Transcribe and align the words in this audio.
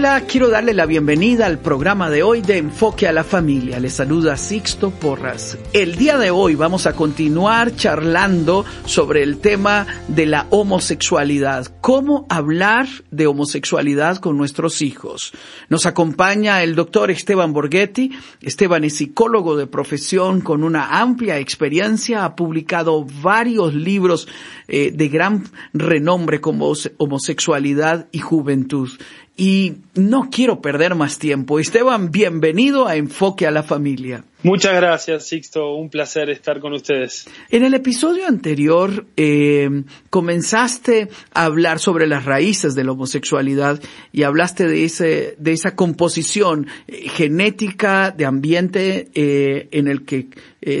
Hola, 0.00 0.22
quiero 0.22 0.48
darle 0.48 0.72
la 0.72 0.86
bienvenida 0.86 1.44
al 1.44 1.58
programa 1.58 2.08
de 2.08 2.22
hoy 2.22 2.40
de 2.40 2.56
Enfoque 2.56 3.06
a 3.06 3.12
la 3.12 3.22
Familia. 3.22 3.78
Les 3.78 3.92
saluda 3.92 4.38
Sixto 4.38 4.88
Porras. 4.92 5.58
El 5.74 5.96
día 5.96 6.16
de 6.16 6.30
hoy 6.30 6.54
vamos 6.54 6.86
a 6.86 6.94
continuar 6.94 7.76
charlando 7.76 8.64
sobre 8.86 9.22
el 9.22 9.40
tema 9.40 9.86
de 10.08 10.24
la 10.24 10.46
homosexualidad. 10.48 11.66
Cómo 11.82 12.24
hablar 12.30 12.88
de 13.10 13.26
homosexualidad 13.26 14.16
con 14.16 14.38
nuestros 14.38 14.80
hijos. 14.80 15.32
Nos 15.68 15.84
acompaña 15.84 16.62
el 16.62 16.76
doctor 16.76 17.10
Esteban 17.10 17.52
Borghetti. 17.52 18.10
Esteban 18.40 18.84
es 18.84 18.96
psicólogo 18.96 19.54
de 19.54 19.66
profesión 19.66 20.40
con 20.40 20.64
una 20.64 20.98
amplia 20.98 21.38
experiencia. 21.38 22.24
Ha 22.24 22.36
publicado 22.36 23.04
varios 23.20 23.74
libros 23.74 24.28
eh, 24.66 24.92
de 24.94 25.08
gran 25.10 25.44
renombre 25.74 26.40
como 26.40 26.72
homosexualidad 26.96 28.08
y 28.12 28.20
juventud. 28.20 28.88
Y 29.40 29.76
no 29.94 30.28
quiero 30.30 30.60
perder 30.60 30.94
más 30.94 31.18
tiempo. 31.18 31.58
Esteban, 31.58 32.10
bienvenido 32.10 32.86
a 32.86 32.96
Enfoque 32.96 33.46
a 33.46 33.50
la 33.50 33.62
Familia. 33.62 34.22
Muchas 34.42 34.74
gracias, 34.74 35.28
Sixto. 35.28 35.76
Un 35.76 35.88
placer 35.88 36.28
estar 36.28 36.60
con 36.60 36.74
ustedes. 36.74 37.26
En 37.48 37.64
el 37.64 37.72
episodio 37.72 38.26
anterior 38.26 39.06
eh, 39.16 39.84
comenzaste 40.10 41.08
a 41.32 41.44
hablar 41.44 41.78
sobre 41.78 42.06
las 42.06 42.26
raíces 42.26 42.74
de 42.74 42.84
la 42.84 42.92
homosexualidad 42.92 43.80
y 44.12 44.24
hablaste 44.24 44.66
de, 44.66 44.84
ese, 44.84 45.36
de 45.38 45.52
esa 45.52 45.74
composición 45.74 46.66
eh, 46.86 47.08
genética 47.08 48.10
de 48.10 48.26
ambiente 48.26 49.08
eh, 49.14 49.68
en 49.72 49.88
el 49.88 50.04
que 50.04 50.28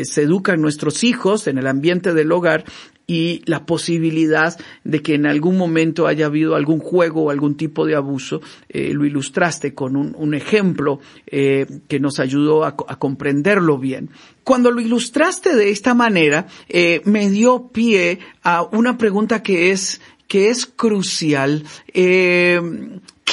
se 0.04 0.20
educan 0.20 0.60
nuestros 0.60 1.02
hijos, 1.04 1.46
en 1.46 1.56
el 1.56 1.66
ambiente 1.66 2.12
del 2.12 2.30
hogar, 2.32 2.66
y 3.10 3.42
la 3.46 3.66
posibilidad 3.66 4.56
de 4.84 5.02
que 5.02 5.16
en 5.16 5.26
algún 5.26 5.58
momento 5.58 6.06
haya 6.06 6.26
habido 6.26 6.54
algún 6.54 6.78
juego 6.78 7.24
o 7.24 7.30
algún 7.30 7.56
tipo 7.56 7.84
de 7.84 7.96
abuso, 7.96 8.40
eh, 8.68 8.92
lo 8.94 9.04
ilustraste 9.04 9.74
con 9.74 9.96
un, 9.96 10.32
ejemplo 10.32 11.00
eh, 11.26 11.66
que 11.88 11.98
nos 11.98 12.20
ayudó 12.20 12.64
a, 12.64 12.76
comprenderlo 12.76 13.78
bien. 13.78 14.10
Cuando 14.44 14.70
lo 14.70 14.80
ilustraste 14.80 15.56
de 15.56 15.70
esta 15.70 15.92
manera, 15.92 16.46
eh, 16.68 17.00
me 17.04 17.28
dio 17.28 17.66
pie 17.72 18.20
a 18.44 18.62
una 18.62 18.96
pregunta 18.96 19.42
que 19.42 19.72
es, 19.72 20.00
que 20.28 20.50
es 20.50 20.66
crucial. 20.66 21.64
¿Qué 21.92 22.60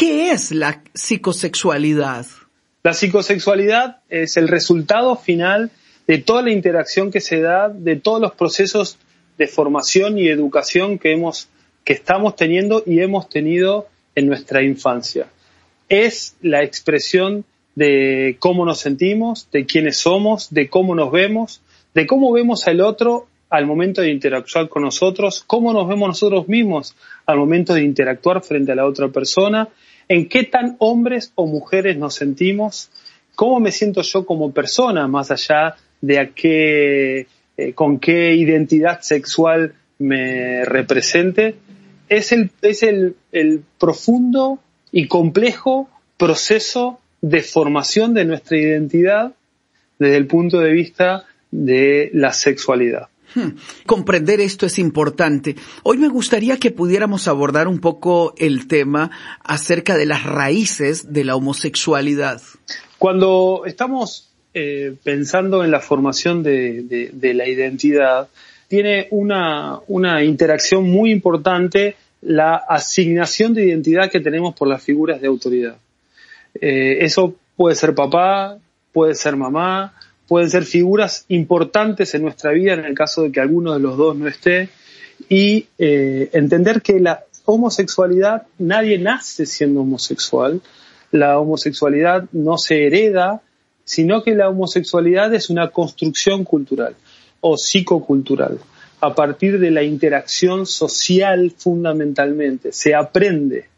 es 0.02 0.52
la 0.54 0.82
psicosexualidad? 0.96 2.26
La 2.82 2.96
psicosexualidad 2.96 3.98
es 4.10 4.38
el 4.38 4.48
resultado 4.48 5.16
final 5.18 5.70
de 6.08 6.18
toda 6.18 6.42
la 6.42 6.52
interacción 6.52 7.12
que 7.12 7.22
se 7.22 7.42
da, 7.42 7.70
de 7.70 7.96
todos 7.98 8.20
los 8.20 8.34
procesos 8.34 8.98
de 9.38 9.48
formación 9.48 10.18
y 10.18 10.28
educación 10.28 10.98
que 10.98 11.12
hemos, 11.12 11.50
que 11.84 11.94
estamos 11.94 12.36
teniendo 12.36 12.84
y 12.86 13.00
hemos 13.00 13.30
tenido 13.30 13.88
en 14.16 14.28
nuestra 14.28 14.64
infancia. 14.64 15.28
Es 15.90 16.36
la 16.42 16.64
expresión 16.64 17.46
de 17.76 18.38
cómo 18.40 18.66
nos 18.66 18.80
sentimos, 18.80 19.50
de 19.52 19.66
quiénes 19.66 19.98
somos, 19.98 20.52
de 20.52 20.70
cómo 20.70 20.96
nos 20.96 21.12
vemos, 21.12 21.62
de 21.94 22.08
cómo 22.08 22.32
vemos 22.32 22.68
al 22.68 22.82
otro 22.82 23.28
al 23.50 23.66
momento 23.66 24.02
de 24.02 24.12
interactuar 24.12 24.68
con 24.68 24.84
nosotros, 24.84 25.44
cómo 25.46 25.72
nos 25.72 25.88
vemos 25.88 26.10
nosotros 26.10 26.48
mismos 26.48 26.96
al 27.26 27.38
momento 27.38 27.74
de 27.74 27.84
interactuar 27.84 28.44
frente 28.44 28.72
a 28.74 28.76
la 28.76 28.86
otra 28.86 29.08
persona, 29.08 29.70
en 30.10 30.28
qué 30.28 30.44
tan 30.44 30.76
hombres 30.80 31.32
o 31.36 31.48
mujeres 31.48 31.98
nos 31.98 32.16
sentimos, 32.16 32.90
cómo 33.36 33.60
me 33.60 33.72
siento 33.72 34.02
yo 34.02 34.26
como 34.26 34.52
persona, 34.52 35.08
más 35.08 35.32
allá 35.32 35.76
de 36.02 36.20
a 36.20 36.30
qué 36.30 37.28
eh, 37.58 37.74
con 37.74 38.00
qué 38.00 38.36
identidad 38.36 39.02
sexual 39.02 39.74
me 40.00 40.64
represente, 40.64 41.56
es 42.08 42.32
el, 42.32 42.52
es 42.62 42.84
el, 42.84 43.16
el 43.32 43.64
profundo 43.80 44.60
y 44.92 45.08
complejo 45.08 45.90
proceso 46.18 47.00
de 47.22 47.42
formación 47.42 48.14
de 48.14 48.26
nuestra 48.26 48.58
identidad 48.58 49.36
desde 50.00 50.18
el 50.18 50.28
punto 50.28 50.60
de 50.60 50.72
vista 50.72 51.26
de 51.52 52.10
la 52.14 52.34
sexualidad. 52.34 53.10
Hmm. 53.36 53.58
Comprender 53.86 54.40
esto 54.40 54.66
es 54.66 54.80
importante. 54.80 55.56
Hoy 55.84 55.98
me 55.98 56.08
gustaría 56.08 56.58
que 56.58 56.72
pudiéramos 56.72 57.28
abordar 57.28 57.68
un 57.68 57.80
poco 57.80 58.34
el 58.38 58.68
tema 58.68 59.12
acerca 59.44 59.98
de 59.98 60.06
las 60.06 60.24
raíces 60.24 61.12
de 61.12 61.26
la 61.26 61.36
homosexualidad. 61.36 62.42
Cuando 62.98 63.64
estamos 63.66 64.30
eh, 64.60 64.96
pensando 65.04 65.64
en 65.64 65.70
la 65.70 65.80
formación 65.80 66.42
de, 66.42 67.12
la 67.22 67.48
identidad, 67.48 68.28
tiene 68.68 69.08
una, 69.12 69.84
interacción 70.24 70.90
muy 70.90 71.12
importante 71.12 71.96
la 72.22 72.56
asignación 72.56 73.54
de 73.54 73.68
identidad 73.68 74.10
que 74.10 74.20
tenemos 74.20 74.56
por 74.56 74.68
las 74.68 74.82
figuras 74.82 75.22
de 75.22 75.28
autoridad. 75.28 75.76
Eh, 76.60 76.98
eso 77.02 77.36
puede 77.56 77.76
ser 77.76 77.94
papá, 77.94 78.58
puede 78.92 79.14
ser 79.14 79.36
mamá, 79.36 79.94
pueden 80.28 80.50
ser 80.50 80.64
figuras 80.64 81.26
importantes 81.28 82.16
en 82.16 82.24
nuestra 82.24 82.52
vida 82.52 82.74
en 82.74 82.86
el 82.86 82.96
caso 82.96 83.22
de 83.22 83.32
que 83.32 83.40
alguno 83.40 83.76
de 83.76 83.80
los 83.80 83.96
dos 83.96 84.16
no 84.16 84.28
esté 84.28 84.70
y 85.30 85.68
eh, 85.78 86.32
entender 86.34 86.82
que 86.82 87.00
la 87.00 87.26
homosexualidad 87.46 88.48
nadie 88.58 88.98
nace 88.98 89.46
siendo 89.46 89.82
homosexual, 89.82 90.62
la 91.12 91.38
homosexualidad 91.38 92.26
no 92.32 92.58
se 92.58 92.88
hereda, 92.88 93.44
sino 93.88 94.22
que 94.22 94.36
la 94.36 94.50
homosexualidad 94.50 95.34
es 95.34 95.50
una 95.50 95.70
construcción 95.70 96.44
cultural 96.44 96.94
o 97.40 97.56
psicocultural 97.58 98.60
a 99.00 99.16
partir 99.16 99.60
de 99.60 99.72
la 99.72 99.82
interacción 99.82 100.66
social 100.66 101.54
fundamentalmente. 101.58 102.74
Se 102.74 102.94
aprende, 102.94 103.70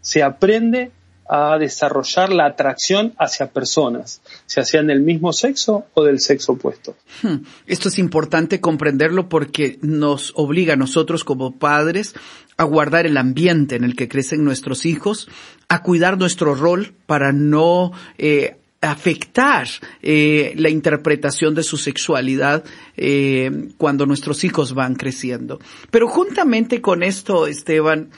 se 0.00 0.24
aprende 0.24 0.90
a 1.28 1.56
desarrollar 1.58 2.32
la 2.32 2.46
atracción 2.46 3.14
hacia 3.18 3.52
personas, 3.52 4.20
sea 4.46 4.64
sean 4.64 4.88
del 4.88 5.00
mismo 5.00 5.32
sexo 5.32 5.86
o 5.94 6.02
del 6.02 6.18
sexo 6.18 6.52
opuesto. 6.52 6.96
Hmm. 7.22 7.44
Esto 7.68 7.88
es 7.88 8.00
importante 8.00 8.60
comprenderlo 8.60 9.28
porque 9.28 9.78
nos 9.80 10.32
obliga 10.34 10.72
a 10.72 10.76
nosotros 10.76 11.22
como 11.22 11.52
padres 11.56 12.14
a 12.56 12.64
guardar 12.64 13.06
el 13.06 13.16
ambiente 13.16 13.76
en 13.76 13.84
el 13.84 13.94
que 13.94 14.08
crecen 14.08 14.44
nuestros 14.44 14.84
hijos, 14.84 15.28
a 15.68 15.82
cuidar 15.82 16.18
nuestro 16.18 16.56
rol 16.56 16.94
para 17.06 17.32
no 17.32 17.92
eh, 18.18 18.56
afectar 18.82 19.68
eh, 20.02 20.52
la 20.56 20.68
interpretación 20.68 21.54
de 21.54 21.62
su 21.62 21.76
sexualidad 21.76 22.64
eh, 22.96 23.68
cuando 23.78 24.06
nuestros 24.06 24.44
hijos 24.44 24.74
van 24.74 24.96
creciendo. 24.96 25.60
Pero 25.90 26.08
juntamente 26.08 26.80
con 26.80 27.02
esto, 27.02 27.46
Esteban, 27.46 28.10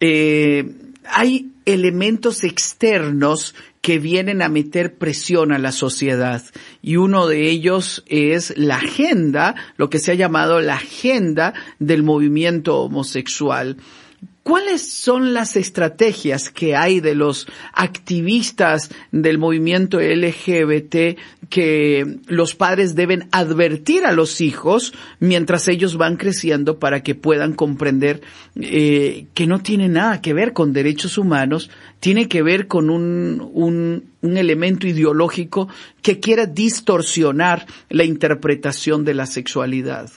eh, 0.00 0.70
hay 1.06 1.50
elementos 1.64 2.44
externos 2.44 3.54
que 3.80 3.98
vienen 3.98 4.42
a 4.42 4.48
meter 4.48 4.96
presión 4.96 5.50
a 5.50 5.58
la 5.58 5.72
sociedad 5.72 6.42
y 6.82 6.96
uno 6.96 7.26
de 7.26 7.50
ellos 7.50 8.04
es 8.06 8.56
la 8.56 8.76
agenda, 8.76 9.56
lo 9.76 9.90
que 9.90 9.98
se 9.98 10.12
ha 10.12 10.14
llamado 10.14 10.60
la 10.60 10.74
agenda 10.74 11.54
del 11.78 12.02
movimiento 12.02 12.78
homosexual. 12.80 13.78
¿Cuáles 14.42 14.82
son 14.82 15.34
las 15.34 15.54
estrategias 15.54 16.50
que 16.50 16.74
hay 16.74 16.98
de 16.98 17.14
los 17.14 17.46
activistas 17.72 18.90
del 19.12 19.38
movimiento 19.38 20.00
LGBT 20.00 21.16
que 21.48 22.16
los 22.26 22.56
padres 22.56 22.96
deben 22.96 23.28
advertir 23.30 24.04
a 24.04 24.10
los 24.10 24.40
hijos 24.40 24.94
mientras 25.20 25.68
ellos 25.68 25.96
van 25.96 26.16
creciendo 26.16 26.80
para 26.80 27.04
que 27.04 27.14
puedan 27.14 27.52
comprender 27.52 28.20
eh, 28.56 29.26
que 29.32 29.46
no 29.46 29.60
tiene 29.60 29.88
nada 29.88 30.20
que 30.20 30.34
ver 30.34 30.52
con 30.52 30.72
derechos 30.72 31.18
humanos, 31.18 31.70
tiene 32.00 32.26
que 32.26 32.42
ver 32.42 32.66
con 32.66 32.90
un, 32.90 33.48
un, 33.52 34.06
un 34.22 34.36
elemento 34.36 34.88
ideológico 34.88 35.68
que 36.02 36.18
quiera 36.18 36.46
distorsionar 36.46 37.66
la 37.90 38.02
interpretación 38.02 39.04
de 39.04 39.14
la 39.14 39.26
sexualidad? 39.26 40.10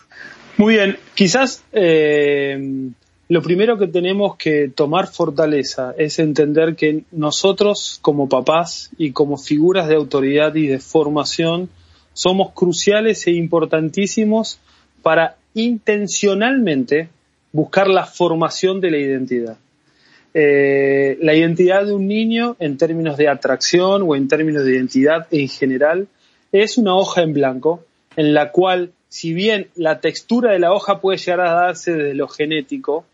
Muy 0.58 0.76
bien, 0.76 0.98
quizás 1.14 1.64
eh, 1.74 2.90
lo 3.28 3.42
primero 3.42 3.78
que 3.78 3.88
tenemos 3.88 4.38
que 4.38 4.70
tomar 4.70 5.08
fortaleza 5.08 5.96
es 5.98 6.20
entender 6.20 6.76
que 6.76 7.04
nosotros 7.12 7.98
como 8.02 8.30
papás 8.30 8.92
y 8.98 9.12
como 9.12 9.38
figuras 9.38 9.88
de 9.88 9.96
autoridad 9.96 10.54
y 10.54 10.68
de 10.68 10.80
formación 10.80 11.70
somos 12.14 12.52
cruciales 12.54 13.26
e 13.26 13.32
importantísimos 13.32 14.60
para 15.02 15.38
intencionalmente 15.56 17.10
buscar 17.52 17.88
la 17.88 18.06
formación 18.06 18.80
de 18.80 18.92
la 18.92 18.98
identidad. 18.98 19.58
Eh, 20.34 21.18
la 21.22 21.34
identidad 21.34 21.86
de 21.86 21.94
un 21.94 22.08
niño 22.08 22.58
en 22.60 22.78
términos 22.78 23.18
de 23.18 23.30
atracción 23.30 24.04
o 24.06 24.16
en 24.16 24.28
términos 24.28 24.66
de 24.66 24.76
identidad 24.76 25.28
en 25.32 25.48
general 25.48 26.08
es 26.52 26.78
una 26.78 26.96
hoja 26.96 27.22
en 27.22 27.34
blanco 27.34 27.84
en 28.18 28.34
la 28.34 28.52
cual 28.52 28.92
si 29.08 29.34
bien 29.34 29.70
la 29.76 30.00
textura 30.00 30.52
de 30.52 30.60
la 30.60 30.74
hoja 30.74 31.00
puede 31.00 31.18
llegar 31.18 31.42
a 31.42 31.54
darse 31.54 31.94
desde 31.94 32.16
lo 32.16 32.28
genético, 32.28 33.06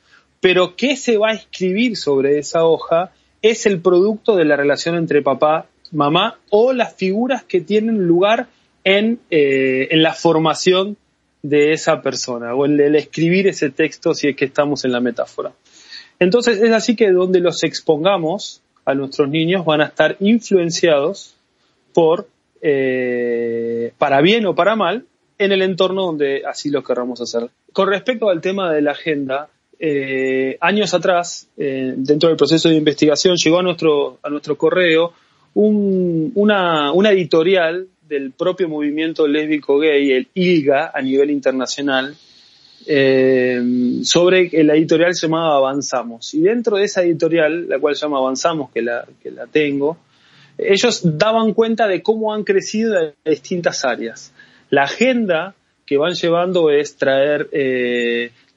pero 0.41 0.75
qué 0.75 0.97
se 0.97 1.17
va 1.17 1.29
a 1.29 1.33
escribir 1.33 1.95
sobre 1.95 2.39
esa 2.39 2.65
hoja 2.65 3.11
es 3.41 3.65
el 3.65 3.79
producto 3.79 4.35
de 4.35 4.45
la 4.45 4.57
relación 4.57 4.95
entre 4.95 5.21
papá, 5.21 5.67
mamá 5.91 6.39
o 6.49 6.73
las 6.73 6.93
figuras 6.95 7.43
que 7.43 7.61
tienen 7.61 8.05
lugar 8.05 8.47
en, 8.83 9.19
eh, 9.29 9.87
en 9.91 10.03
la 10.03 10.13
formación 10.13 10.97
de 11.43 11.73
esa 11.73 12.01
persona 12.01 12.53
o 12.53 12.65
el 12.65 12.95
escribir 12.95 13.47
ese 13.47 13.69
texto 13.69 14.13
si 14.13 14.27
es 14.27 14.35
que 14.35 14.45
estamos 14.45 14.85
en 14.85 14.91
la 14.91 14.99
metáfora. 14.99 15.53
Entonces 16.19 16.61
es 16.61 16.71
así 16.71 16.95
que 16.95 17.09
donde 17.11 17.39
los 17.39 17.63
expongamos 17.63 18.61
a 18.85 18.93
nuestros 18.93 19.29
niños 19.29 19.65
van 19.65 19.81
a 19.81 19.85
estar 19.85 20.17
influenciados 20.19 21.35
por, 21.93 22.27
eh, 22.61 23.93
para 23.97 24.21
bien 24.21 24.45
o 24.45 24.55
para 24.55 24.75
mal, 24.75 25.05
en 25.37 25.51
el 25.51 25.63
entorno 25.63 26.03
donde 26.03 26.43
así 26.45 26.69
lo 26.69 26.83
querramos 26.83 27.19
hacer. 27.21 27.49
Con 27.73 27.89
respecto 27.89 28.29
al 28.29 28.41
tema 28.41 28.71
de 28.71 28.81
la 28.81 28.91
agenda, 28.91 29.49
eh, 29.83 30.57
años 30.61 30.93
atrás, 30.93 31.47
eh, 31.57 31.95
dentro 31.97 32.29
del 32.29 32.37
proceso 32.37 32.69
de 32.69 32.75
investigación, 32.75 33.35
llegó 33.35 33.57
a 33.57 33.63
nuestro, 33.63 34.19
a 34.21 34.29
nuestro 34.29 34.55
correo 34.55 35.11
una, 35.55 36.91
editorial 37.11 37.87
del 38.07 38.31
propio 38.31 38.69
movimiento 38.69 39.27
lésbico 39.27 39.79
gay, 39.79 40.11
el 40.11 40.27
ILGA, 40.35 40.91
a 40.93 41.01
nivel 41.01 41.31
internacional, 41.31 42.15
eh, 42.85 43.59
sobre 44.03 44.51
la 44.63 44.75
editorial 44.75 45.15
se 45.15 45.25
llamaba 45.25 45.55
Avanzamos. 45.55 46.31
Y 46.35 46.41
dentro 46.41 46.77
de 46.77 46.83
esa 46.83 47.01
editorial, 47.01 47.67
la 47.67 47.79
cual 47.79 47.95
se 47.95 48.01
llama 48.01 48.19
Avanzamos, 48.19 48.69
que 48.69 48.83
la, 48.83 49.07
que 49.23 49.31
la 49.31 49.47
tengo, 49.47 49.97
ellos 50.59 51.01
daban 51.17 51.55
cuenta 51.55 51.87
de 51.87 52.03
cómo 52.03 52.35
han 52.35 52.43
crecido 52.43 52.99
en 52.99 53.13
distintas 53.25 53.83
áreas. 53.83 54.31
La 54.69 54.83
agenda 54.83 55.55
que 55.85 55.97
van 55.97 56.13
llevando 56.13 56.69
es 56.69 56.95
traer 56.95 57.49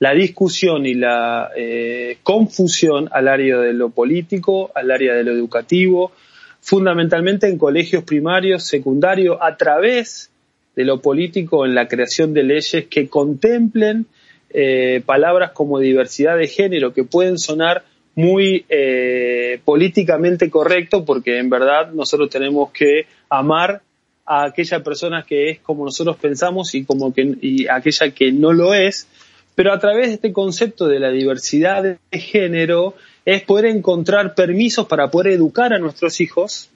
la 0.05 0.13
discusión 0.13 0.85
y 0.85 0.93
la 0.93 1.51
eh, 1.57 2.19
confusión 2.23 3.09
al 3.13 3.27
área 3.27 3.59
de 3.59 3.73
lo 3.73 3.91
político, 3.91 4.71
al 4.75 4.91
área 4.91 5.15
de 5.15 5.25
lo 5.25 5.33
educativo, 5.33 6.13
fundamentalmente 6.61 7.49
en 7.49 7.57
colegios 7.57 8.05
primarios, 8.05 8.65
secundarios, 8.65 9.39
a 9.41 9.57
través 9.57 10.31
de 10.77 10.85
lo 10.85 11.01
político 11.01 11.65
en 11.65 11.75
la 11.75 11.87
creación 11.87 12.35
de 12.35 12.43
leyes 12.43 12.87
que 12.91 13.09
contemplen 13.09 14.07
eh, 14.51 15.03
palabras 15.07 15.53
como 15.53 15.79
diversidad 15.79 16.37
de 16.37 16.49
género, 16.49 16.93
que 16.93 17.05
pueden 17.05 17.39
sonar 17.39 17.85
muy 18.15 18.67
eh, 18.69 19.61
políticamente 19.65 20.51
correcto, 20.51 21.05
porque 21.05 21.39
en 21.39 21.51
verdad 21.51 21.93
nosotros 21.93 22.29
tenemos 22.29 22.71
que 22.73 23.07
amar 23.29 23.83
a 24.27 24.45
aquella 24.45 24.83
persona 24.83 25.23
que 25.23 25.51
es 25.51 25.61
como 25.61 25.85
nosotros 25.85 26.17
pensamos 26.17 26.75
y 26.75 26.85
como 26.85 27.13
que 27.13 27.37
y 27.41 27.69
aquella 27.69 28.11
que 28.11 28.33
no 28.33 28.53
lo 28.53 28.75
es, 28.75 29.07
pero 29.55 29.73
a 29.73 29.79
través 29.79 30.09
de 30.09 30.15
este 30.15 30.33
concepto 30.33 30.87
de 30.87 30.99
la 30.99 31.11
diversidad 31.11 31.83
de 31.83 32.19
género 32.19 32.95
es 33.25 33.43
poder 33.43 33.67
encontrar 33.67 34.35
permisos 34.35 34.87
para 34.87 35.11
poder 35.11 35.33
educar 35.33 35.73
a 35.73 35.79
nuestros 35.79 36.21
hijos 36.21 36.71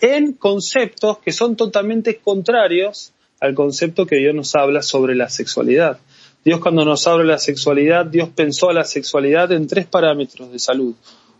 en 0.00 0.32
conceptos 0.32 1.18
que 1.18 1.32
son 1.32 1.56
totalmente 1.56 2.16
contrarios 2.18 3.12
al 3.40 3.54
concepto 3.54 4.06
que 4.06 4.16
Dios 4.16 4.34
nos 4.34 4.54
habla 4.54 4.82
sobre 4.82 5.14
la 5.14 5.28
sexualidad. 5.28 5.98
Dios 6.44 6.60
cuando 6.60 6.84
nos 6.84 7.06
habla 7.06 7.22
de 7.22 7.28
la 7.30 7.38
sexualidad, 7.38 8.04
Dios 8.04 8.28
pensó 8.34 8.68
a 8.68 8.74
la 8.74 8.84
sexualidad 8.84 9.50
en 9.52 9.66
tres 9.66 9.86
parámetros 9.86 10.52
de 10.52 10.58
salud. 10.58 10.94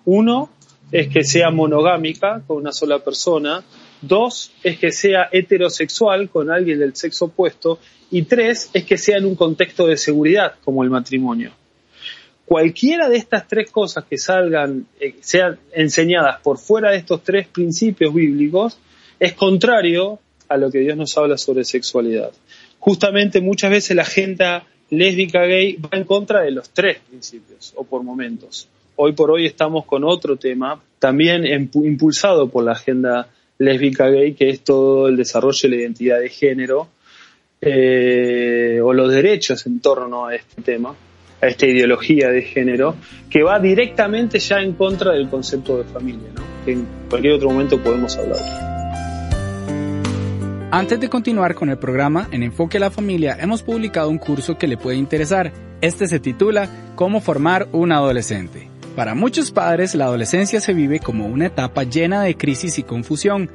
Uno 0.06 0.50
es 0.92 1.08
que 1.08 1.24
sea 1.24 1.50
monogámica 1.50 2.42
con 2.46 2.58
una 2.58 2.72
sola 2.72 3.00
persona. 3.00 3.62
Dos 4.06 4.52
es 4.62 4.78
que 4.78 4.92
sea 4.92 5.28
heterosexual 5.32 6.28
con 6.28 6.50
alguien 6.50 6.78
del 6.78 6.94
sexo 6.94 7.26
opuesto. 7.26 7.78
Y 8.10 8.22
tres 8.22 8.70
es 8.72 8.84
que 8.84 8.98
sea 8.98 9.18
en 9.18 9.24
un 9.24 9.34
contexto 9.34 9.86
de 9.86 9.96
seguridad, 9.96 10.54
como 10.64 10.84
el 10.84 10.90
matrimonio. 10.90 11.52
Cualquiera 12.44 13.08
de 13.08 13.16
estas 13.16 13.48
tres 13.48 13.70
cosas 13.70 14.04
que 14.04 14.18
salgan, 14.18 14.86
eh, 15.00 15.14
sean 15.20 15.58
enseñadas 15.72 16.40
por 16.40 16.58
fuera 16.58 16.90
de 16.90 16.98
estos 16.98 17.22
tres 17.22 17.48
principios 17.48 18.12
bíblicos, 18.12 18.78
es 19.18 19.32
contrario 19.32 20.18
a 20.48 20.58
lo 20.58 20.70
que 20.70 20.80
Dios 20.80 20.96
nos 20.96 21.16
habla 21.16 21.38
sobre 21.38 21.64
sexualidad. 21.64 22.32
Justamente 22.78 23.40
muchas 23.40 23.70
veces 23.70 23.96
la 23.96 24.02
agenda 24.02 24.66
lésbica 24.90 25.42
gay 25.46 25.76
va 25.76 25.96
en 25.96 26.04
contra 26.04 26.42
de 26.42 26.50
los 26.50 26.68
tres 26.70 26.98
principios, 27.08 27.72
o 27.76 27.84
por 27.84 28.02
momentos. 28.02 28.68
Hoy 28.96 29.12
por 29.12 29.30
hoy 29.30 29.46
estamos 29.46 29.86
con 29.86 30.04
otro 30.04 30.36
tema, 30.36 30.80
también 30.98 31.44
impulsado 31.46 32.48
por 32.48 32.64
la 32.64 32.72
agenda 32.72 33.28
lésbica 33.58 34.08
gay, 34.08 34.34
que 34.34 34.50
es 34.50 34.60
todo 34.62 35.08
el 35.08 35.16
desarrollo 35.16 35.60
de 35.62 35.68
la 35.68 35.82
identidad 35.82 36.20
de 36.20 36.28
género, 36.28 36.88
eh, 37.60 38.80
o 38.82 38.92
los 38.92 39.10
derechos 39.10 39.66
en 39.66 39.80
torno 39.80 40.26
a 40.26 40.34
este 40.34 40.62
tema, 40.62 40.94
a 41.40 41.46
esta 41.46 41.66
ideología 41.66 42.28
de 42.28 42.42
género, 42.42 42.96
que 43.30 43.42
va 43.42 43.58
directamente 43.58 44.38
ya 44.38 44.60
en 44.60 44.72
contra 44.74 45.12
del 45.12 45.28
concepto 45.28 45.78
de 45.78 45.84
familia, 45.84 46.28
¿no? 46.34 46.42
que 46.64 46.72
en 46.72 46.86
cualquier 47.08 47.34
otro 47.34 47.50
momento 47.50 47.82
podemos 47.82 48.16
hablar. 48.16 48.74
Antes 50.70 50.98
de 50.98 51.08
continuar 51.08 51.54
con 51.54 51.70
el 51.70 51.78
programa, 51.78 52.28
en 52.32 52.42
Enfoque 52.42 52.78
a 52.78 52.80
la 52.80 52.90
Familia 52.90 53.36
hemos 53.40 53.62
publicado 53.62 54.10
un 54.10 54.18
curso 54.18 54.58
que 54.58 54.66
le 54.66 54.76
puede 54.76 54.96
interesar. 54.96 55.52
Este 55.80 56.08
se 56.08 56.18
titula 56.18 56.68
Cómo 56.96 57.20
formar 57.20 57.68
un 57.70 57.92
adolescente. 57.92 58.73
Para 58.96 59.14
muchos 59.14 59.50
padres, 59.50 59.94
la 59.94 60.04
adolescencia 60.04 60.60
se 60.60 60.74
vive 60.74 61.00
como 61.00 61.26
una 61.26 61.46
etapa 61.46 61.82
llena 61.82 62.22
de 62.22 62.36
crisis 62.36 62.78
y 62.78 62.82
confusión. 62.82 63.50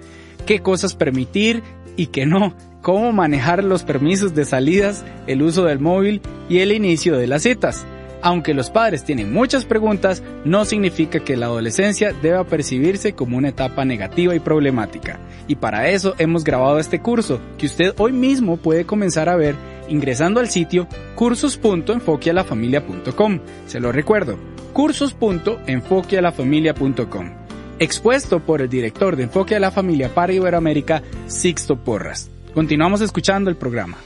¿Qué 0.45 0.59
cosas 0.59 0.95
permitir 0.95 1.63
y 1.95 2.07
qué 2.07 2.25
no? 2.25 2.55
cómo 2.81 3.11
manejar 3.11 3.63
los 3.63 3.83
permisos 3.83 4.33
de 4.35 4.45
salidas, 4.45 5.05
el 5.27 5.43
uso 5.43 5.65
del 5.65 5.79
móvil 5.79 6.21
y 6.47 6.59
el 6.59 6.71
inicio 6.71 7.17
de 7.17 7.27
las 7.27 7.43
citas. 7.43 7.85
Aunque 8.21 8.53
los 8.53 8.69
padres 8.69 9.05
tienen 9.05 9.31
muchas 9.31 9.63
preguntas, 9.63 10.21
no 10.43 10.65
significa 10.65 11.21
que 11.21 11.37
la 11.37 11.45
adolescencia 11.45 12.11
deba 12.21 12.43
percibirse 12.43 13.13
como 13.13 13.37
una 13.37 13.47
etapa 13.49 13.85
negativa 13.85 14.35
y 14.35 14.39
problemática. 14.39 15.21
Y 15.47 15.55
para 15.55 15.87
eso 15.89 16.15
hemos 16.17 16.43
grabado 16.43 16.79
este 16.79 16.99
curso, 16.99 17.39
que 17.57 17.67
usted 17.67 17.93
hoy 17.97 18.11
mismo 18.11 18.57
puede 18.57 18.85
comenzar 18.85 19.29
a 19.29 19.37
ver 19.37 19.55
ingresando 19.87 20.41
al 20.41 20.49
sitio 20.49 20.85
cursos.enfoquealafamilia.com. 21.15 23.39
Se 23.67 23.79
lo 23.79 23.93
recuerdo, 23.93 24.37
cursos.enfoquealafamilia.com. 24.73 27.39
Expuesto 27.79 28.41
por 28.41 28.61
el 28.61 28.69
director 28.69 29.15
de 29.15 29.23
Enfoque 29.23 29.55
a 29.55 29.59
la 29.59 29.71
Familia 29.71 30.13
para 30.13 30.33
Iberoamérica, 30.33 31.01
Sixto 31.27 31.77
Porras. 31.77 32.29
Continuamos 32.53 33.01
escuchando 33.01 33.49
el 33.49 33.55
programa. 33.55 33.97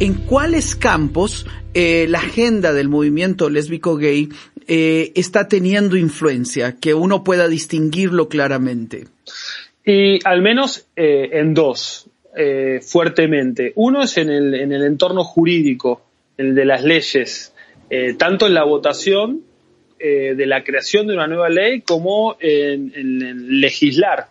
¿En 0.00 0.14
cuáles 0.14 0.74
campos 0.74 1.46
eh, 1.74 2.06
la 2.08 2.18
agenda 2.18 2.72
del 2.72 2.88
movimiento 2.88 3.48
lésbico 3.48 3.96
gay 3.96 4.28
eh, 4.66 5.12
está 5.14 5.46
teniendo 5.46 5.96
influencia, 5.96 6.74
que 6.74 6.94
uno 6.94 7.22
pueda 7.22 7.46
distinguirlo 7.46 8.28
claramente? 8.28 9.06
Y 9.84 10.18
al 10.26 10.42
menos 10.42 10.88
eh, 10.96 11.30
en 11.34 11.54
dos, 11.54 12.08
fuertemente. 12.80 13.72
Uno 13.76 14.02
es 14.02 14.16
en 14.16 14.30
el, 14.30 14.54
en 14.54 14.72
el 14.72 14.84
entorno 14.84 15.22
jurídico, 15.22 16.02
el 16.36 16.56
de 16.56 16.64
las 16.64 16.82
leyes, 16.82 17.51
tanto 18.18 18.46
en 18.46 18.54
la 18.54 18.64
votación 18.64 19.42
de 19.98 20.46
la 20.46 20.64
creación 20.64 21.06
de 21.06 21.14
una 21.14 21.26
nueva 21.26 21.48
ley 21.48 21.82
como 21.82 22.36
en, 22.40 22.92
en 22.94 23.60
legislar 23.60 24.28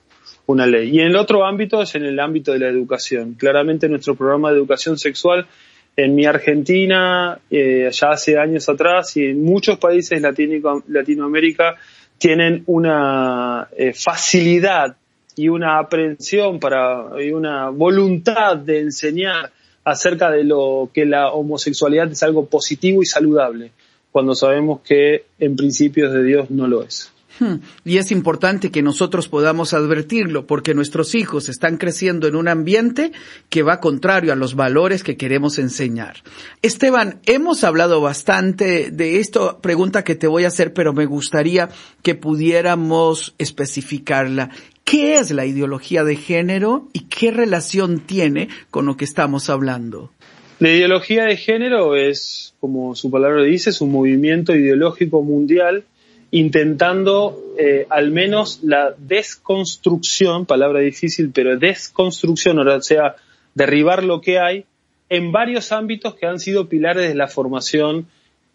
una 0.48 0.65
ley. 0.65 0.89
Y 0.89 1.00
en 1.00 1.08
el 1.08 1.15
otro 1.15 1.46
ámbito 1.46 1.82
es 1.82 1.96
en 1.96 2.06
el 2.06 2.20
ámbito 2.20 2.51
de 2.51 2.60
la 2.60 2.68
educación. 2.68 3.36
Claramente 3.36 3.88
nuestro 3.88 4.15
programa 4.15 4.51
de 4.51 4.58
educación 4.58 4.98
sexual 4.98 5.48
En 5.96 6.15
mi 6.15 6.25
Argentina, 6.25 7.38
eh, 7.50 7.89
ya 7.91 8.12
hace 8.12 8.38
años 8.38 8.70
atrás, 8.70 9.15
y 9.18 9.25
en 9.25 9.44
muchos 9.44 9.77
países 9.77 10.22
latino, 10.22 10.82
Latinoamérica, 10.88 11.75
tienen 12.18 12.63
una 12.68 13.68
eh, 13.75 13.94
facilidad 13.94 14.96
y 15.36 15.50
una 15.50 15.80
aprehensión 15.80 16.60
para, 16.60 17.10
y 17.22 17.32
una 17.32 17.70
voluntad 17.70 18.56
de 18.56 18.80
enseñar 18.80 19.51
acerca 19.84 20.30
de 20.30 20.44
lo 20.44 20.90
que 20.94 21.06
la 21.06 21.32
homosexualidad 21.32 22.12
es 22.12 22.24
algo 22.24 22.46
positivo 22.46 23.02
y 23.02 23.06
saludable, 23.06 23.72
cuando 24.12 24.36
sabemos 24.36 24.82
que 24.82 25.26
en 25.40 25.56
principios 25.56 26.14
de 26.14 26.24
Dios 26.24 26.52
no 26.52 26.68
lo 26.68 26.84
es. 26.84 27.12
Hmm. 27.40 27.56
Y 27.86 27.98
es 27.98 28.12
importante 28.12 28.72
que 28.72 28.84
nosotros 28.84 29.28
podamos 29.28 29.74
advertirlo 29.74 30.46
porque 30.46 30.76
nuestros 30.76 31.16
hijos 31.16 31.50
están 31.50 31.78
creciendo 31.78 32.28
en 32.28 32.36
un 32.36 32.48
ambiente 32.48 33.14
que 33.50 33.64
va 33.64 33.80
contrario 33.80 34.34
a 34.34 34.36
los 34.36 34.56
valores 34.56 35.04
que 35.04 35.18
queremos 35.18 35.58
enseñar. 35.58 36.18
Esteban, 36.62 37.20
hemos 37.26 37.64
hablado 37.64 38.00
bastante 38.02 38.92
de 38.92 39.20
esto, 39.20 39.60
pregunta 39.60 40.04
que 40.04 40.16
te 40.16 40.28
voy 40.28 40.44
a 40.44 40.50
hacer, 40.50 40.74
pero 40.74 40.94
me 40.94 41.06
gustaría 41.06 41.70
que 42.04 42.16
pudiéramos 42.16 43.34
especificarla. 43.38 44.52
¿Qué 44.91 45.19
es 45.19 45.31
la 45.31 45.45
ideología 45.45 46.03
de 46.03 46.17
género 46.17 46.89
y 46.91 47.05
qué 47.05 47.31
relación 47.31 48.01
tiene 48.01 48.50
con 48.71 48.86
lo 48.86 48.98
que 48.98 49.05
estamos 49.05 49.50
hablando? 49.50 50.12
La 50.60 50.69
ideología 50.69 51.24
de 51.24 51.38
género 51.38 51.95
es, 51.95 52.55
como 52.60 52.93
su 52.93 53.10
palabra 53.10 53.41
dice, 53.41 53.69
es 53.69 53.79
un 53.79 53.89
movimiento 53.89 54.53
ideológico 54.53 55.24
mundial 55.24 55.86
intentando 56.31 57.41
eh, 57.57 57.88
al 57.89 58.12
menos 58.12 58.60
la 58.63 58.93
desconstrucción, 58.98 60.45
palabra 60.45 60.81
difícil, 60.81 61.31
pero 61.33 61.57
desconstrucción, 61.57 62.60
o 62.60 62.81
sea, 62.81 63.15
derribar 63.55 64.03
lo 64.03 64.19
que 64.19 64.39
hay 64.39 64.65
en 65.07 65.31
varios 65.31 65.71
ámbitos 65.71 66.15
que 66.15 66.25
han 66.25 66.41
sido 66.41 66.67
pilares 66.67 67.07
de 67.07 67.15
la 67.15 67.29
formación 67.29 68.07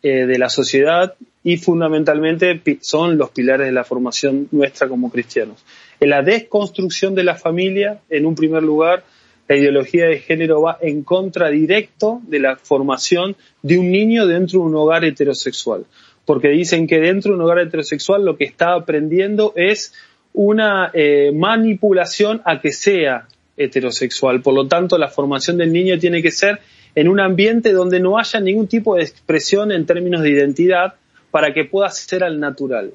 eh, 0.03 0.27
de 0.27 0.39
la 0.39 0.49
sociedad 0.49 1.15
y 1.43 1.57
fundamentalmente 1.59 2.61
son 2.81 3.19
los 3.19 3.31
pilares 3.31 3.67
de 3.67 3.73
la 3.73 3.85
formación 3.85 4.49
nuestra 4.51 4.89
como 4.89 5.11
cristianos. 5.11 5.65
En 6.01 6.11
la 6.11 6.23
desconstrucción 6.23 7.15
de 7.15 7.25
la 7.25 7.37
familia, 7.37 8.01
en 8.11 8.27
un 8.27 8.35
primer 8.35 8.63
lugar, 8.63 9.05
la 9.49 9.57
ideología 9.57 10.07
de 10.07 10.19
género 10.19 10.61
va 10.63 10.79
en 10.81 11.03
contra 11.03 11.49
directo 11.51 12.21
de 12.27 12.41
la 12.41 12.57
formación 12.57 13.37
de 13.63 13.79
un 13.79 13.91
niño 13.91 14.27
dentro 14.27 14.61
de 14.61 14.67
un 14.67 14.75
hogar 14.75 15.05
heterosexual 15.05 15.87
porque 16.27 16.49
dicen 16.49 16.87
que 16.87 16.99
dentro 16.99 17.31
de 17.31 17.37
un 17.37 17.45
hogar 17.45 17.61
heterosexual 17.61 18.25
lo 18.25 18.37
que 18.37 18.45
está 18.45 18.75
aprendiendo 18.75 19.55
es 19.57 19.95
una 20.35 20.91
eh, 20.93 21.31
manipulación 21.33 22.43
a 22.45 22.61
que 22.61 22.73
sea 22.73 23.29
heterosexual. 23.57 24.43
Por 24.43 24.53
lo 24.53 24.67
tanto, 24.67 24.99
la 24.99 25.09
formación 25.09 25.57
del 25.57 25.73
niño 25.73 25.99
tiene 25.99 26.21
que 26.21 26.33
ser 26.33 26.59
en 26.97 27.09
un 27.09 27.21
ambiente 27.21 27.73
donde 27.73 28.01
no 28.01 28.19
haya 28.19 28.41
ningún 28.41 28.67
tipo 28.67 28.97
de 28.97 29.05
expresión 29.05 29.71
en 29.71 29.87
términos 29.87 30.23
de 30.23 30.31
identidad 30.31 30.95
para 31.31 31.55
que 31.55 31.65
pueda 31.65 31.89
ser 31.91 32.25
al 32.25 32.41
natural. 32.41 32.93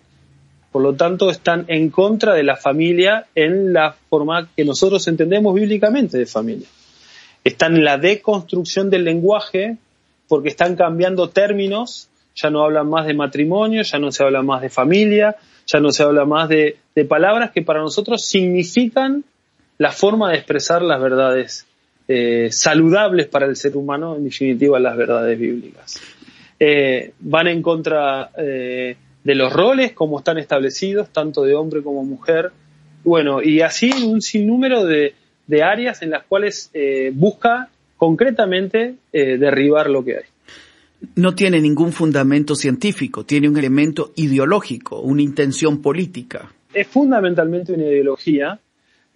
Por 0.74 0.82
lo 0.82 0.94
tanto, 0.96 1.30
están 1.30 1.64
en 1.70 1.90
contra 1.90 2.34
de 2.34 2.44
la 2.44 2.58
familia 2.58 3.28
en 3.36 3.72
la 3.72 3.96
forma 4.10 4.50
que 4.54 4.66
nosotros 4.66 5.08
entendemos 5.08 5.56
bíblicamente 5.56 6.18
de 6.18 6.26
familia. 6.26 6.68
Están 7.46 7.78
en 7.78 7.86
la 7.86 7.98
deconstrucción 7.98 8.90
del 8.90 9.06
lenguaje 9.06 9.78
porque 10.28 10.50
están 10.50 10.76
cambiando 10.76 11.30
términos 11.30 12.10
ya 12.36 12.50
no 12.50 12.64
hablan 12.64 12.90
más 12.90 13.06
de 13.06 13.14
matrimonio, 13.14 13.84
ya 13.84 14.00
no 14.00 14.12
se 14.12 14.24
habla 14.24 14.42
más 14.42 14.62
de 14.62 14.70
familia, 14.70 15.36
ya 15.66 15.80
no 15.80 15.92
se 15.92 16.04
habla 16.04 16.26
más 16.26 16.50
de, 16.50 16.78
palabras 17.08 17.52
que 17.52 17.62
para 17.62 17.82
nosotros 17.82 18.26
significan 18.26 19.24
la 19.78 19.92
forma 19.92 20.30
de 20.30 20.38
expresar 20.38 20.82
las 20.82 21.02
verdades 21.02 21.66
eh, 22.14 22.52
saludables 22.52 23.28
para 23.28 23.46
el 23.46 23.56
ser 23.56 23.78
humano, 23.78 24.16
en 24.16 24.26
definitiva 24.26 24.80
las 24.80 24.98
verdades 24.98 25.38
bíblicas. 25.40 26.02
Eh, 26.60 27.14
van 27.20 27.48
en 27.48 27.62
contra 27.62 28.32
eh, 28.38 28.96
de 29.24 29.36
los 29.36 29.52
roles 29.54 29.94
como 29.94 30.20
están 30.20 30.38
establecidos, 30.38 31.10
tanto 31.10 31.44
de 31.44 31.56
hombre 31.56 31.82
como 31.82 32.04
mujer, 32.04 32.52
bueno, 33.04 33.42
y 33.42 33.62
así 33.62 33.92
un 33.92 34.22
sinnúmero 34.22 34.86
de, 34.86 35.16
de 35.48 35.64
áreas 35.64 36.02
en 36.02 36.12
las 36.12 36.24
cuales 36.24 36.70
busca 37.14 37.70
concretamente 37.98 38.96
derribar 39.12 39.90
lo 39.90 40.06
que 40.06 40.18
hay 40.18 40.24
no 41.16 41.34
tiene 41.34 41.62
ningún 41.62 41.92
fundamento 41.92 42.56
científico, 42.56 43.26
tiene 43.26 43.50
un 43.50 43.58
elemento 43.58 44.12
ideológico, 44.16 45.00
una 45.00 45.22
intención 45.22 45.82
política. 45.82 46.52
Es 46.74 46.88
fundamentalmente 46.88 47.74
una 47.74 47.84
ideología, 47.84 48.60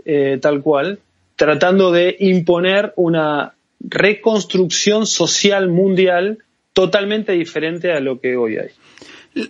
eh, 0.04 0.38
tal 0.42 0.62
cual, 0.62 1.00
tratando 1.36 1.92
de 1.92 2.16
imponer 2.20 2.94
una 2.96 3.56
reconstrucción 3.80 5.06
social 5.06 5.70
mundial 5.70 6.40
totalmente 6.74 7.34
diferente 7.34 7.92
a 7.92 8.00
lo 8.00 8.20
que 8.20 8.36
hoy 8.36 8.58
hay. 8.58 8.70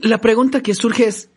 La 0.02 0.20
pregunta 0.20 0.62
que 0.62 0.74
surge 0.74 1.06
es, 1.06 1.30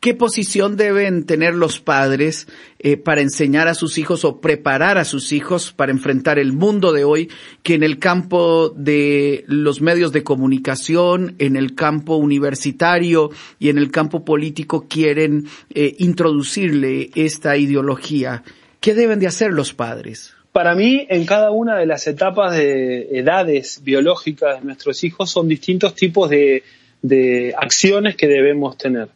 ¿Qué 0.00 0.14
posición 0.14 0.78
deben 0.78 1.26
tener 1.26 1.54
los 1.54 1.78
padres 1.78 2.48
eh, 2.78 2.96
para 2.96 3.20
enseñar 3.20 3.68
a 3.68 3.74
sus 3.74 3.98
hijos 3.98 4.24
o 4.24 4.40
preparar 4.40 4.96
a 4.96 5.04
sus 5.04 5.30
hijos 5.30 5.72
para 5.72 5.92
enfrentar 5.92 6.38
el 6.38 6.54
mundo 6.54 6.94
de 6.94 7.04
hoy 7.04 7.28
que 7.62 7.74
en 7.74 7.82
el 7.82 7.98
campo 7.98 8.70
de 8.70 9.44
los 9.46 9.82
medios 9.82 10.12
de 10.12 10.22
comunicación, 10.22 11.34
en 11.38 11.54
el 11.54 11.74
campo 11.74 12.16
universitario 12.16 13.28
y 13.58 13.68
en 13.68 13.76
el 13.76 13.90
campo 13.90 14.24
político 14.24 14.86
quieren 14.88 15.46
eh, 15.74 15.96
introducirle 15.98 17.10
esta 17.14 17.58
ideología? 17.58 18.42
¿Qué 18.80 18.94
deben 18.94 19.20
de 19.20 19.26
hacer 19.26 19.52
los 19.52 19.72
padres? 19.74 20.34
Para 20.52 20.74
mí, 20.74 21.06
en 21.08 21.26
cada 21.26 21.50
una 21.50 21.76
de 21.76 21.86
las 21.86 22.06
etapas 22.06 22.56
de 22.56 23.08
edades 23.18 23.82
biológicas 23.84 24.60
de 24.60 24.66
nuestros 24.66 25.04
hijos 25.04 25.30
son 25.30 25.48
distintos 25.48 25.94
tipos 25.94 26.28
de 26.30 27.54
acciones 27.56 28.16
que 28.16 28.26
debemos 28.26 28.76
tener 28.76 29.08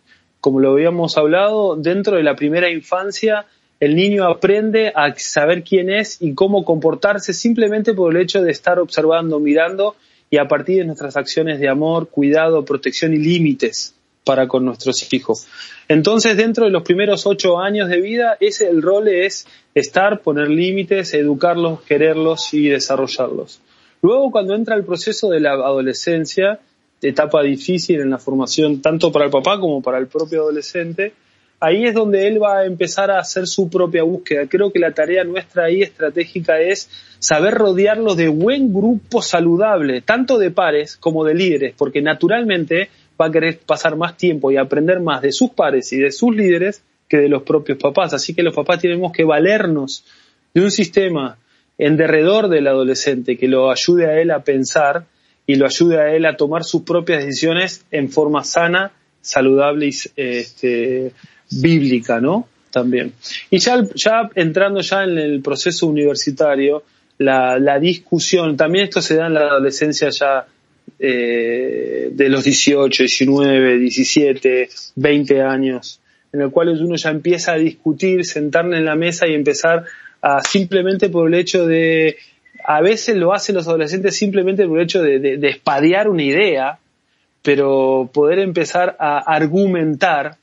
como 0.44 0.61
lo 0.61 0.73
habíamos 0.73 1.16
hablado, 1.16 1.75
dentro 1.75 2.18
de 2.18 2.23
la 2.23 2.37
primera 2.37 2.68
infancia 2.68 3.47
el 3.80 3.97
niño 3.97 4.26
aprende 4.26 4.92
a 4.94 5.14
saber 5.16 5.64
quién 5.64 5.88
es 5.88 6.21
y 6.21 6.35
cómo 6.35 6.66
comportarse 6.66 7.33
simplemente 7.33 7.94
por 7.94 8.14
el 8.14 8.21
hecho 8.21 8.42
de 8.42 8.50
estar 8.50 8.78
observando, 8.78 9.40
mirando 9.40 9.97
y 10.28 10.37
a 10.37 10.47
partir 10.47 10.80
de 10.80 10.85
nuestras 10.85 11.16
acciones 11.16 11.61
de 11.61 11.71
amor, 11.71 12.11
cuidado, 12.11 12.62
protección 12.62 13.14
y 13.14 13.16
límites 13.16 13.93
para 14.24 14.48
con 14.48 14.64
nuestros 14.64 15.12
hijos. 15.12 15.46
Entonces, 15.86 16.36
dentro 16.36 16.64
de 16.64 16.70
los 16.70 16.82
primeros 16.82 17.26
ocho 17.26 17.58
años 17.58 17.88
de 17.88 18.00
vida, 18.00 18.36
ese 18.40 18.68
el 18.68 18.82
rol 18.82 19.08
es 19.08 19.46
estar, 19.74 20.20
poner 20.22 20.48
límites, 20.48 21.12
educarlos, 21.14 21.82
quererlos 21.82 22.52
y 22.54 22.68
desarrollarlos. 22.68 23.60
Luego, 24.02 24.30
cuando 24.30 24.54
entra 24.54 24.76
el 24.76 24.84
proceso 24.84 25.28
de 25.28 25.40
la 25.40 25.52
adolescencia, 25.52 26.58
etapa 27.02 27.42
difícil 27.42 28.00
en 28.00 28.10
la 28.10 28.18
formación, 28.18 28.80
tanto 28.80 29.12
para 29.12 29.26
el 29.26 29.30
papá 29.30 29.60
como 29.60 29.82
para 29.82 29.98
el 29.98 30.06
propio 30.06 30.42
adolescente, 30.42 31.12
ahí 31.60 31.84
es 31.86 31.94
donde 31.94 32.26
él 32.26 32.42
va 32.42 32.58
a 32.58 32.66
empezar 32.66 33.10
a 33.10 33.18
hacer 33.18 33.46
su 33.46 33.68
propia 33.68 34.02
búsqueda. 34.02 34.46
Creo 34.48 34.72
que 34.72 34.78
la 34.78 34.92
tarea 34.92 35.24
nuestra 35.24 35.64
ahí 35.64 35.82
estratégica 35.82 36.60
es 36.60 36.90
saber 37.18 37.54
rodearlos 37.54 38.16
de 38.16 38.28
buen 38.28 38.72
grupo 38.72 39.22
saludable, 39.22 40.02
tanto 40.02 40.38
de 40.38 40.50
pares 40.50 40.96
como 40.96 41.24
de 41.24 41.34
líderes, 41.34 41.74
porque 41.76 42.02
naturalmente 42.02 42.90
va 43.21 43.26
a 43.26 43.30
querer 43.30 43.61
pasar 43.61 43.97
más 43.97 44.16
tiempo 44.16 44.50
y 44.50 44.56
aprender 44.56 45.00
más 45.00 45.23
de 45.23 45.33
sus 45.33 45.50
pares 45.50 45.92
y 45.92 45.99
de 45.99 46.11
sus 46.11 46.35
líderes 46.35 46.83
que 47.09 47.18
de 47.18 47.28
los 47.28 47.42
propios 47.42 47.78
papás. 47.78 48.14
Así 48.14 48.35
que 48.35 48.42
los 48.42 48.54
papás 48.54 48.80
tenemos 48.80 49.12
que 49.12 49.25
valernos 49.25 50.04
de 50.52 50.62
un 50.62 50.71
sistema 50.71 51.37
en 51.78 51.97
derredor 51.97 52.49
del 52.49 52.66
adolescente 52.66 53.37
que 53.37 53.49
lo 53.49 53.71
ayude 53.71 54.06
a 54.06 54.21
él 54.21 54.30
a 54.30 54.42
pensar 54.42 55.06
y 55.47 55.56
lo 55.56 55.66
ayude 55.66 56.00
a 56.00 56.14
él 56.14 56.25
a 56.26 56.37
tomar 56.37 56.64
sus 56.64 56.83
propias 56.83 57.25
decisiones 57.25 57.85
en 57.90 58.11
forma 58.11 58.44
sana, 58.44 58.92
saludable 59.21 59.87
y 59.87 59.94
este, 60.16 61.12
bíblica, 61.50 62.21
¿no? 62.21 62.49
También. 62.71 63.12
Y 63.50 63.59
ya, 63.59 64.30
entrando 64.35 64.80
ya 64.80 65.04
en 65.04 65.18
el 65.18 65.42
proceso 65.42 65.87
universitario, 65.87 66.83
la 67.18 67.78
discusión, 67.78 68.56
también 68.56 68.87
esto 68.87 69.00
se 69.00 69.14
da 69.16 69.28
en 69.28 69.35
la 69.35 69.42
adolescencia 69.42 70.09
ya 70.11 70.47
eh, 70.98 72.10
de 72.12 72.28
los 72.28 72.44
18, 72.44 73.02
19, 73.02 73.78
17, 73.78 74.68
20 74.94 75.42
años, 75.42 76.00
en 76.32 76.42
el 76.42 76.50
cual 76.50 76.68
uno 76.68 76.96
ya 76.96 77.10
empieza 77.10 77.52
a 77.52 77.58
discutir, 77.58 78.24
sentarle 78.24 78.78
en 78.78 78.84
la 78.84 78.94
mesa 78.94 79.26
y 79.26 79.34
empezar 79.34 79.84
a 80.22 80.40
simplemente 80.42 81.08
por 81.08 81.28
el 81.28 81.34
hecho 81.34 81.66
de 81.66 82.16
a 82.66 82.80
veces 82.80 83.16
lo 83.16 83.34
hacen 83.34 83.54
los 83.54 83.68
adolescentes 83.68 84.16
simplemente 84.16 84.66
por 84.66 84.78
el 84.78 84.84
hecho 84.84 85.02
de, 85.02 85.18
de, 85.18 85.48
espadear 85.48 86.08
una 86.08 86.22
idea, 86.22 86.78
pero 87.42 88.08
poder 88.12 88.38
empezar 88.38 88.96
a 88.98 89.18
argumentar 89.18 90.36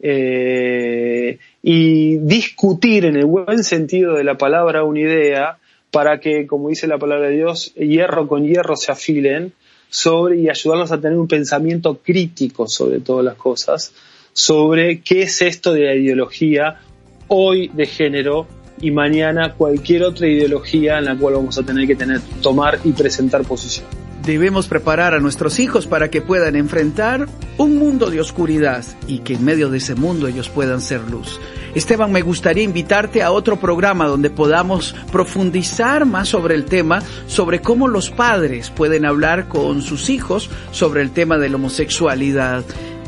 eh, 0.00 1.38
y 1.62 2.16
discutir 2.18 3.04
en 3.04 3.16
el 3.16 3.26
buen 3.26 3.64
sentido 3.64 4.14
de 4.14 4.24
la 4.24 4.38
palabra 4.38 4.84
una 4.84 5.00
idea 5.00 5.58
para 5.90 6.20
que, 6.20 6.46
como 6.46 6.68
dice 6.70 6.86
la 6.86 6.98
palabra 6.98 7.28
de 7.28 7.36
Dios, 7.36 7.74
hierro 7.74 8.28
con 8.28 8.46
hierro 8.46 8.76
se 8.76 8.92
afilen 8.92 9.52
sobre 9.90 10.38
y 10.38 10.48
ayudarnos 10.48 10.92
a 10.92 11.00
tener 11.00 11.18
un 11.18 11.28
pensamiento 11.28 11.98
crítico 11.98 12.68
sobre 12.68 13.00
todas 13.00 13.24
las 13.24 13.36
cosas, 13.36 13.92
sobre 14.32 15.00
qué 15.00 15.22
es 15.22 15.42
esto 15.42 15.72
de 15.72 15.84
la 15.84 15.94
ideología 15.94 16.80
hoy 17.28 17.68
de 17.68 17.86
género 17.86 18.46
y 18.80 18.90
mañana 18.90 19.54
cualquier 19.54 20.04
otra 20.04 20.28
ideología 20.28 20.98
en 20.98 21.06
la 21.06 21.16
cual 21.16 21.34
vamos 21.34 21.58
a 21.58 21.62
tener 21.62 21.86
que 21.86 21.96
tener, 21.96 22.20
tomar 22.42 22.78
y 22.84 22.92
presentar 22.92 23.42
posición. 23.42 23.86
Debemos 24.24 24.68
preparar 24.68 25.14
a 25.14 25.20
nuestros 25.20 25.58
hijos 25.58 25.86
para 25.86 26.10
que 26.10 26.20
puedan 26.20 26.54
enfrentar 26.54 27.26
un 27.56 27.78
mundo 27.78 28.10
de 28.10 28.20
oscuridad 28.20 28.84
y 29.06 29.20
que 29.20 29.34
en 29.34 29.44
medio 29.44 29.70
de 29.70 29.78
ese 29.78 29.94
mundo 29.94 30.28
ellos 30.28 30.48
puedan 30.48 30.80
ser 30.80 31.00
luz. 31.08 31.40
Esteban, 31.78 32.10
me 32.10 32.22
gustaría 32.22 32.64
invitarte 32.64 33.22
a 33.22 33.30
otro 33.30 33.58
programa 33.58 34.06
donde 34.06 34.30
podamos 34.30 34.96
profundizar 35.12 36.06
más 36.06 36.28
sobre 36.28 36.56
el 36.56 36.64
tema, 36.64 37.02
sobre 37.26 37.60
cómo 37.60 37.86
los 37.86 38.10
padres 38.10 38.70
pueden 38.70 39.06
hablar 39.06 39.48
con 39.48 39.80
sus 39.80 40.10
hijos 40.10 40.50
sobre 40.72 41.02
el 41.02 41.12
tema 41.12 41.38
de 41.38 41.48
la 41.48 41.56
homosexualidad. 41.56 42.64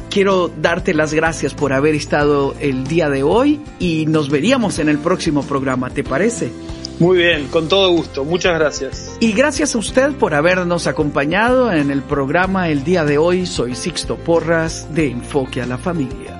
Quiero 0.08 0.48
darte 0.48 0.94
las 0.94 1.12
gracias 1.12 1.52
por 1.52 1.72
haber 1.72 1.94
estado 1.96 2.54
el 2.60 2.86
día 2.86 3.10
de 3.10 3.24
hoy 3.24 3.60
y 3.80 4.06
nos 4.06 4.30
veríamos 4.30 4.78
en 4.78 4.88
el 4.88 4.98
próximo 4.98 5.42
programa, 5.42 5.90
¿te 5.90 6.04
parece? 6.04 6.52
Muy 7.00 7.18
bien, 7.18 7.48
con 7.48 7.68
todo 7.68 7.90
gusto. 7.90 8.24
Muchas 8.24 8.58
gracias. 8.58 9.16
Y 9.20 9.32
gracias 9.32 9.74
a 9.74 9.78
usted 9.78 10.12
por 10.12 10.34
habernos 10.34 10.86
acompañado 10.86 11.72
en 11.72 11.90
el 11.90 12.02
programa 12.02 12.68
el 12.68 12.84
día 12.84 13.04
de 13.04 13.18
hoy. 13.18 13.46
Soy 13.46 13.74
Sixto 13.74 14.16
Porras 14.16 14.94
de 14.94 15.10
Enfoque 15.10 15.62
a 15.62 15.66
la 15.66 15.78
Familia. 15.78 16.39